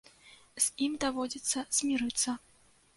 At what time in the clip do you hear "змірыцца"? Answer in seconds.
1.81-2.39